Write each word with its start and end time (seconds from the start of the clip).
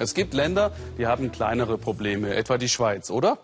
Es 0.00 0.14
gibt 0.14 0.32
Länder, 0.32 0.72
die 0.96 1.06
haben 1.06 1.30
kleinere 1.30 1.76
Probleme, 1.76 2.34
etwa 2.34 2.56
die 2.56 2.70
Schweiz, 2.70 3.10
oder? 3.10 3.36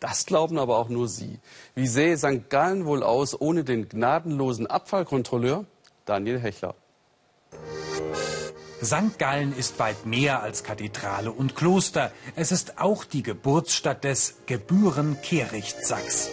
Das 0.00 0.26
glauben 0.26 0.58
aber 0.58 0.78
auch 0.78 0.88
nur 0.88 1.06
Sie. 1.06 1.38
Wie 1.76 1.86
sähe 1.86 2.18
St. 2.18 2.50
Gallen 2.50 2.86
wohl 2.86 3.04
aus 3.04 3.40
ohne 3.40 3.62
den 3.62 3.88
gnadenlosen 3.88 4.66
Abfallkontrolleur? 4.66 5.64
Daniel 6.04 6.40
Hechler. 6.40 6.74
St. 8.82 9.16
Gallen 9.16 9.56
ist 9.56 9.78
weit 9.78 10.04
mehr 10.04 10.42
als 10.42 10.64
Kathedrale 10.64 11.30
und 11.30 11.54
Kloster. 11.54 12.10
Es 12.34 12.50
ist 12.50 12.80
auch 12.80 13.04
die 13.04 13.22
Geburtsstadt 13.22 14.02
des 14.02 14.38
Gebühren-Kehricht-Sachs. 14.46 16.30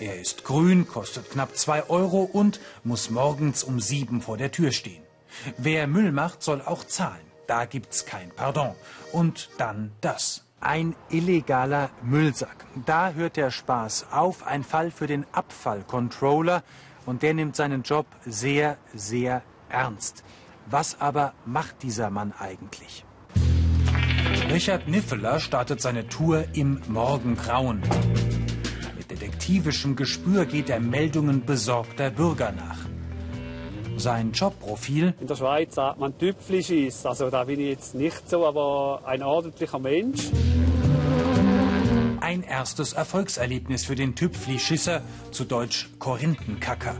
Er 0.00 0.20
ist 0.20 0.42
grün, 0.42 0.88
kostet 0.88 1.30
knapp 1.30 1.56
zwei 1.56 1.88
Euro 1.88 2.22
und 2.24 2.58
muss 2.82 3.10
morgens 3.10 3.62
um 3.62 3.78
sieben 3.78 4.22
vor 4.22 4.38
der 4.38 4.50
Tür 4.50 4.72
stehen. 4.72 5.04
Wer 5.56 5.86
Müll 5.86 6.10
macht, 6.10 6.42
soll 6.42 6.60
auch 6.62 6.82
zahlen. 6.82 7.33
Da 7.46 7.64
gibt's 7.66 8.06
kein 8.06 8.30
Pardon. 8.30 8.74
Und 9.12 9.50
dann 9.58 9.92
das. 10.00 10.44
Ein 10.60 10.96
illegaler 11.10 11.90
Müllsack. 12.02 12.64
Da 12.86 13.12
hört 13.12 13.36
der 13.36 13.50
Spaß 13.50 14.06
auf. 14.10 14.46
Ein 14.46 14.64
Fall 14.64 14.90
für 14.90 15.06
den 15.06 15.26
Abfallcontroller. 15.32 16.62
Und 17.04 17.22
der 17.22 17.34
nimmt 17.34 17.54
seinen 17.54 17.82
Job 17.82 18.06
sehr, 18.24 18.78
sehr 18.94 19.42
ernst. 19.68 20.24
Was 20.66 21.00
aber 21.00 21.34
macht 21.44 21.82
dieser 21.82 22.08
Mann 22.08 22.32
eigentlich? 22.38 23.04
Richard 24.50 24.88
Niffeler 24.88 25.40
startet 25.40 25.82
seine 25.82 26.08
Tour 26.08 26.44
im 26.54 26.80
Morgengrauen. 26.88 27.82
Mit 28.96 29.10
detektivischem 29.10 29.96
Gespür 29.96 30.46
geht 30.46 30.70
er 30.70 30.80
Meldungen 30.80 31.44
besorgter 31.44 32.10
Bürger 32.10 32.52
nach. 32.52 32.93
Sein 33.96 34.32
Jobprofil? 34.32 35.14
In 35.20 35.26
der 35.26 35.36
Schweiz 35.36 35.74
sagt 35.74 35.98
man 35.98 36.16
Tüpflischiss. 36.18 37.06
Also 37.06 37.30
da 37.30 37.44
bin 37.44 37.60
ich 37.60 37.68
jetzt 37.68 37.94
nicht 37.94 38.28
so, 38.28 38.46
aber 38.46 39.02
ein 39.04 39.22
ordentlicher 39.22 39.78
Mensch. 39.78 40.30
Ein 42.20 42.42
erstes 42.42 42.94
Erfolgserlebnis 42.94 43.84
für 43.84 43.94
den 43.94 44.14
Tüpflischisser, 44.14 45.02
zu 45.30 45.44
Deutsch 45.44 45.90
Korinthenkacker. 45.98 46.96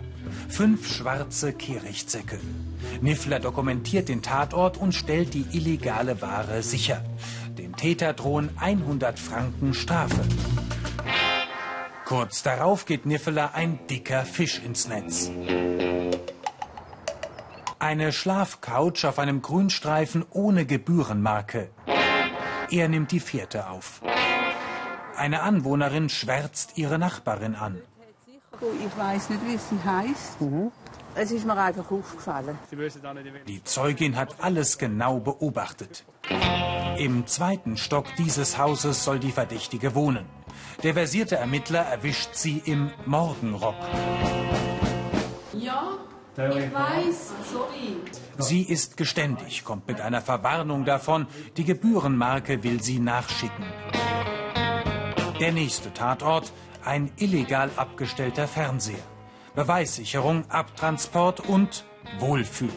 Fünf 0.48 0.86
schwarze 0.86 1.52
Kehrichtsäcke. 1.52 2.38
Niffler 3.00 3.40
dokumentiert 3.40 4.08
den 4.08 4.22
Tatort 4.22 4.76
und 4.76 4.92
stellt 4.92 5.34
die 5.34 5.46
illegale 5.52 6.20
Ware 6.22 6.62
sicher. 6.62 7.02
Dem 7.58 7.76
Täter 7.76 8.12
drohen 8.12 8.50
100 8.58 9.18
Franken 9.18 9.74
Strafe. 9.74 10.20
Kurz 12.04 12.42
darauf 12.42 12.84
geht 12.84 13.06
Niffeler 13.06 13.54
ein 13.54 13.78
dicker 13.88 14.24
Fisch 14.24 14.60
ins 14.62 14.88
Netz. 14.88 15.30
Eine 17.84 18.14
Schlafcouch 18.14 19.04
auf 19.04 19.18
einem 19.18 19.42
Grünstreifen 19.42 20.24
ohne 20.30 20.64
Gebührenmarke. 20.64 21.68
Er 22.70 22.88
nimmt 22.88 23.12
die 23.12 23.20
Fährte 23.20 23.68
auf. 23.68 24.00
Eine 25.18 25.42
Anwohnerin 25.42 26.08
schwärzt 26.08 26.78
ihre 26.78 26.98
Nachbarin 26.98 27.54
an. 27.54 27.82
Ich 28.82 28.98
weiß 28.98 29.28
nicht, 29.28 29.46
wie 29.46 29.56
es 29.56 29.84
heißt. 29.84 30.40
Mhm. 30.40 30.72
Es 31.14 31.30
ist 31.30 31.44
mir 31.44 31.58
einfach 31.58 31.90
aufgefallen. 31.90 32.58
Die 33.46 33.62
Zeugin 33.64 34.16
hat 34.16 34.36
alles 34.40 34.78
genau 34.78 35.20
beobachtet. 35.20 36.06
Im 36.96 37.26
zweiten 37.26 37.76
Stock 37.76 38.06
dieses 38.16 38.56
Hauses 38.56 39.04
soll 39.04 39.18
die 39.18 39.32
Verdächtige 39.32 39.94
wohnen. 39.94 40.24
Der 40.82 40.94
versierte 40.94 41.36
Ermittler 41.36 41.80
erwischt 41.80 42.30
sie 42.32 42.62
im 42.64 42.92
Morgenrock. 43.04 43.76
Ja, 45.52 45.98
ich 46.36 46.74
weiß, 46.74 47.32
sorry. 47.52 47.96
Sie 48.38 48.62
ist 48.62 48.96
geständig, 48.96 49.64
kommt 49.64 49.86
mit 49.86 50.00
einer 50.00 50.20
Verwarnung 50.20 50.84
davon. 50.84 51.26
Die 51.56 51.64
Gebührenmarke 51.64 52.62
will 52.64 52.82
sie 52.82 52.98
nachschicken. 52.98 53.64
Der 55.40 55.52
nächste 55.52 55.92
Tatort, 55.92 56.52
ein 56.84 57.10
illegal 57.16 57.70
abgestellter 57.76 58.48
Fernseher. 58.48 58.98
Beweissicherung, 59.54 60.44
Abtransport 60.50 61.40
und 61.48 61.84
Wohlfühlen. 62.18 62.74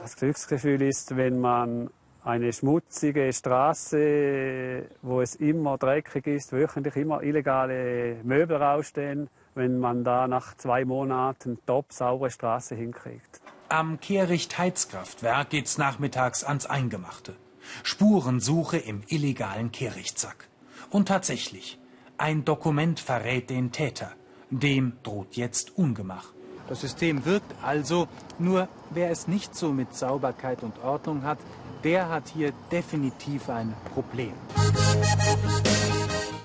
Das 0.00 0.16
Glücksgefühl 0.16 0.82
ist, 0.82 1.16
wenn 1.16 1.40
man 1.40 1.90
eine 2.24 2.52
schmutzige 2.52 3.32
Straße, 3.32 4.84
wo 5.02 5.20
es 5.20 5.34
immer 5.34 5.78
dreckig 5.78 6.28
ist, 6.28 6.52
wöchentlich 6.52 6.94
immer 6.94 7.22
illegale 7.22 8.16
Möbel 8.22 8.56
rausstehen, 8.56 9.28
wenn 9.54 9.78
man 9.78 10.04
da 10.04 10.28
nach 10.28 10.56
zwei 10.56 10.84
Monaten 10.84 11.58
top 11.66 11.92
saubere 11.92 12.30
Straße 12.30 12.74
hinkriegt. 12.74 13.40
Am 13.68 14.00
Kehricht-Heizkraftwerk 14.00 15.50
geht's 15.50 15.78
nachmittags 15.78 16.44
ans 16.44 16.66
Eingemachte. 16.66 17.34
Spurensuche 17.82 18.76
im 18.76 19.02
illegalen 19.08 19.72
Kehrichtsack. 19.72 20.48
Und 20.90 21.08
tatsächlich, 21.08 21.78
ein 22.18 22.44
Dokument 22.44 23.00
verrät 23.00 23.50
den 23.50 23.72
Täter. 23.72 24.12
Dem 24.50 24.92
droht 25.02 25.36
jetzt 25.36 25.78
Ungemach. 25.78 26.32
Das 26.68 26.82
System 26.82 27.24
wirkt 27.24 27.54
also, 27.62 28.08
nur 28.38 28.68
wer 28.90 29.10
es 29.10 29.26
nicht 29.26 29.54
so 29.54 29.72
mit 29.72 29.94
Sauberkeit 29.94 30.62
und 30.62 30.78
Ordnung 30.84 31.22
hat, 31.22 31.38
der 31.84 32.08
hat 32.08 32.28
hier 32.28 32.52
definitiv 32.70 33.48
ein 33.48 33.74
Problem. 33.92 34.32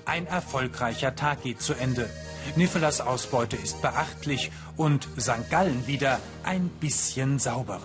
Ein 0.04 0.26
erfolgreicher 0.26 1.14
Tag 1.14 1.42
geht 1.42 1.60
zu 1.60 1.74
Ende. 1.74 2.10
Niffelers 2.56 3.00
Ausbeute 3.00 3.56
ist 3.56 3.82
beachtlich 3.82 4.50
und 4.76 5.08
St. 5.18 5.50
Gallen 5.50 5.86
wieder 5.86 6.20
ein 6.44 6.68
bisschen 6.68 7.38
sauberer. 7.38 7.84